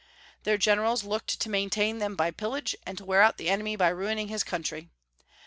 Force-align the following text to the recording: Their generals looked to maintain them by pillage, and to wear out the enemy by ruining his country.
Their 0.45 0.57
generals 0.57 1.03
looked 1.03 1.39
to 1.41 1.47
maintain 1.47 1.99
them 1.99 2.15
by 2.15 2.31
pillage, 2.31 2.75
and 2.87 2.97
to 2.97 3.05
wear 3.05 3.21
out 3.21 3.37
the 3.37 3.49
enemy 3.49 3.75
by 3.75 3.89
ruining 3.89 4.29
his 4.29 4.43
country. 4.43 4.89